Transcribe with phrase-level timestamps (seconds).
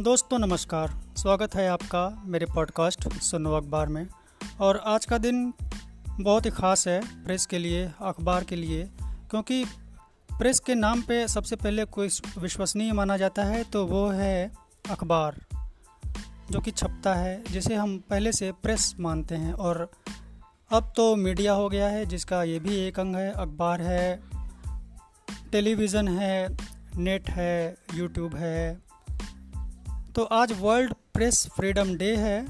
[0.00, 4.06] दोस्तों नमस्कार। स्वागत है आपका मेरे पॉडकास्ट सुनो अखबार में।
[4.60, 5.52] और आज का दिन
[6.20, 8.84] बहुत ही ख़ास है प्रेस के लिए, अखबार के लिए,
[9.30, 9.64] क्योंकि
[10.38, 12.08] प्रेस के नाम पे सबसे पहले कोई
[12.38, 14.52] विश्वसनीय माना जाता है तो वो है
[14.90, 15.40] अखबार,
[16.50, 19.90] जो कि छपता है, जिसे हम पहले से प्रेस मानते हैं। और
[20.70, 24.22] अब तो मीडिया हो गया है, जिसका ये भी एक अंग है। अखबार है,
[25.52, 26.56] टेलीविज़न है,
[26.96, 28.91] नेट है, यूट्यूब है
[30.14, 32.46] तो आज वर्ल्ड प्रेस फ्रीडम डे है।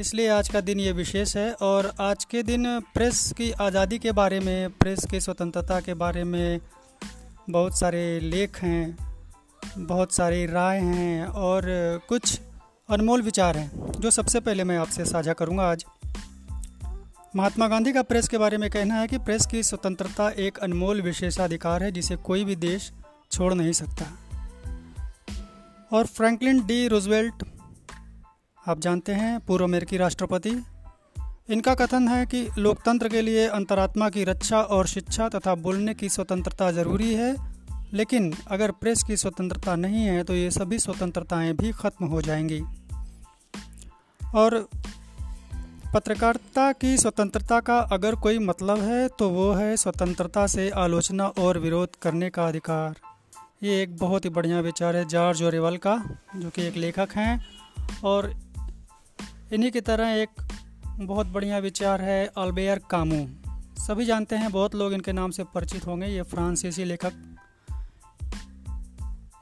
[0.00, 4.12] इसलिए आज का दिन ये विशेष है और आज के दिन प्रेस की आज़ादी के
[4.12, 6.60] बारे में, प्रेस की स्वतंत्रता के बारे में
[7.50, 8.96] बहुत सारे लेख हैं,
[9.78, 11.62] बहुत सारी राय हैं और
[12.08, 12.38] कुछ
[12.88, 15.84] अनमोल विचार हैं, जो सबसे पहले मैं आपसे साझा करूँगा आज।
[17.36, 21.02] महात्मा गांधी का प्रेस के बारे में कहना है कि प्रेस की स्वतंत्रता एक अनमोल
[21.02, 22.92] विशेषाधिकार है जिसे कोई भी देश
[23.32, 24.16] छोड़ नहीं सकता।
[25.92, 27.42] और फ्रैंकलिन डी रोजवेल्ट,
[28.68, 30.50] आप जानते हैं, पूर्व अमेरिकी राष्ट्रपति।
[31.50, 36.08] इनका कथन है कि लोकतंत्र के लिए अंतरात्मा की रक्षा और शिक्षा तथा बोलने की
[36.08, 37.34] स्वतंत्रता ज़रूरी है,
[37.92, 42.62] लेकिन अगर प्रेस की स्वतंत्रता नहीं है तो ये सभी स्वतंत्रताएँ भी खत्म हो जाएँगी।
[44.34, 44.68] और
[45.94, 51.58] पत्रकारिता की स्वतंत्रता का अगर कोई मतलब है तो वो है स्वतंत्रता से आलोचना और
[51.58, 53.09] विरोध करने का अधिकार।
[53.62, 57.46] ये एक बहुत ही बढ़िया विचार है जॉर्ज ओरेवल का, जो कि एक लेखक हैं।
[58.04, 58.36] और
[59.52, 60.28] इन्हीं की तरह एक
[60.86, 63.28] बहुत बढ़िया विचार है अल्बेयर कामू।
[63.82, 67.12] सभी जानते हैं, बहुत लोग इनके नाम से परिचित होंगे, ये फ्रांसीसी लेखक।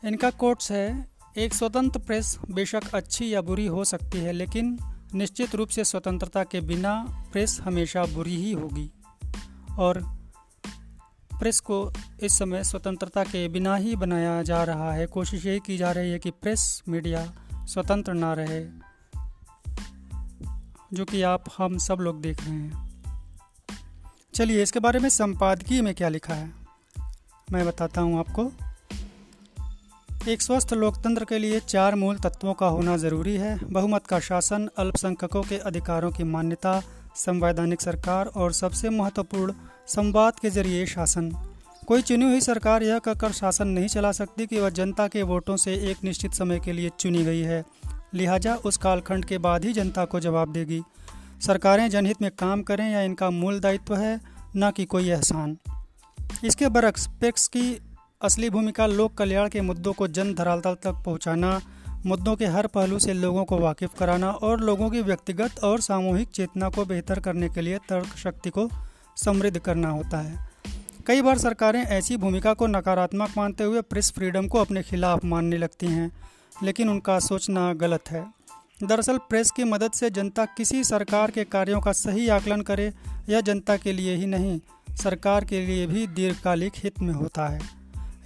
[0.05, 1.09] इनका कोट्स है,
[1.39, 4.79] एक स्वतंत्र प्रेस बेशक अच्छी या बुरी हो सकती है, लेकिन
[5.15, 8.93] निश्चित रूप से स्वतंत्रता के बिना प्रेस हमेशा बुरी ही होगी।
[9.79, 10.18] और
[11.39, 15.77] प्रेस को इस समय स्वतंत्रता के बिना ही बनाया जा रहा है। कोशिश यही की
[15.77, 17.33] जा रही है कि प्रेस मीडिया
[17.67, 18.65] स्वतंत्र ना रहे,
[20.93, 22.89] जो कि आप, हम सब लोग देख रहे हैं।
[24.35, 26.53] चलिए, इसके बारे में संपादकीय में क्या लिखा है?
[27.53, 28.53] मैं बताता हूँ आपको।
[30.29, 34.69] एक स्वस्थ लोकतंत्र के लिए चार मूल तत्वों का होना ज़रूरी है। बहुमत का शासन,
[34.79, 36.83] अल्पसंख्यकों के अधिकारों की मान्यता
[37.17, 39.53] संवैधानिक सरकार और सबसे महत्वपूर्ण
[39.87, 41.31] संवाद के ज़रिए शासन।
[41.87, 45.57] कोई चुनी हुई सरकार यह कहकर शासन नहीं चला सकती कि वह जनता के वोटों
[45.57, 47.65] से एक निश्चित समय के लिए चुनी गई है।
[48.15, 50.83] लिहाजा उस कालखंड के बाद ही जनता को जवाब देगी।
[51.47, 54.21] सरकारें जनहित में काम करें या इनका मूल दायित्व है,
[54.57, 55.57] न कि कोई एहसान।
[56.45, 57.81] इसके बरक्स पेक्स की
[58.23, 61.61] असली भूमिका लोक कल्याण के मुद्दों को जन धरातल तक पहुंचाना
[62.07, 66.29] मुद्दों के हर पहलू से लोगों को वाकिफ कराना और लोगों की व्यक्तिगत और सामूहिक
[66.29, 68.69] चेतना को बेहतर करने के लिए तर्क शक्ति को
[69.17, 70.49] समृद्ध करना होता है।
[71.07, 75.59] कई बार सरकारें ऐसी भूमिका को नकारात्मक मानते हुए प्रेस फ्रीडम को अपने खिलाफ मानने
[75.59, 76.11] लगती हैं,
[76.63, 78.27] लेकिन उनका सोचना गलत है।
[78.85, 82.93] दरअसल प्रेस की मदद से जनता किसी सरकार के कार्यों का सही आकलन करे
[83.29, 84.61] यह जनता के लिए ही नहीं,
[84.97, 87.78] सरकार के लिए भी दीर्घकालिक हित में होता है।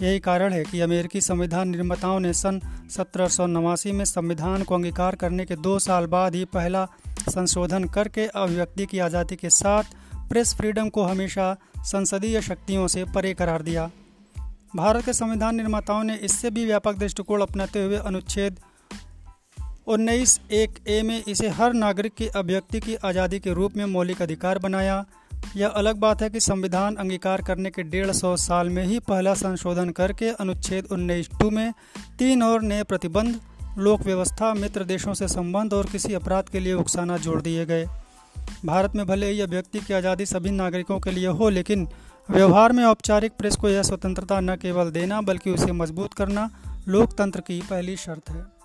[0.02, 4.74] यही कारण है कि अमेरिकी संविधान निर्माताओं ने सन सत्रह सौ नवासी में संविधान को
[4.74, 6.84] अंगीकार करने के दो साल बाद ही पहला
[7.28, 9.94] संशोधन करके अभिव्यक्ति की आज़ादी के साथ
[10.28, 11.54] प्रेस फ्रीडम को हमेशा
[11.84, 13.91] संसदीय शक्तियों से परे करार दिया।
[14.76, 18.58] भारत के संविधान निर्माताओं ने इससे भी व्यापक दृष्टिकोण अपनाते हुए अनुच्छेद
[19.86, 24.22] उन्नीस एक ए में इसे हर नागरिक की अभिव्यक्ति की आज़ादी के रूप में मौलिक
[24.22, 25.04] अधिकार बनाया।
[25.56, 29.34] यह अलग बात है कि संविधान अंगीकार करने के डेढ़ सौ साल में ही पहला
[29.34, 31.72] संशोधन करके अनुच्छेद उन्नीस टू में
[32.19, 33.41] तीन और नए प्रतिबंध,
[33.78, 37.86] लोक व्यवस्था, मित्र देशों से संबंध और किसी अपराध के लिए उकसाना जोड़ दिए गए।
[38.66, 41.88] भारत में भले ही व्यक्ति की आज़ादी सभी नागरिकों के लिए हो, लेकिन
[42.30, 46.50] व्यवहार में औपचारिक प्रेस को यह स्वतंत्रता न केवल देना, बल्कि उसे मज़बूत करना
[46.88, 48.61] लोकतंत्र की पहली शर्त है।